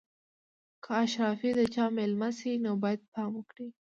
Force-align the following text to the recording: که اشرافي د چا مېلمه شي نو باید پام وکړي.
که 0.83 0.91
اشرافي 1.03 1.49
د 1.57 1.61
چا 1.73 1.85
مېلمه 1.97 2.29
شي 2.39 2.51
نو 2.63 2.71
باید 2.83 3.01
پام 3.13 3.31
وکړي. 3.37 3.67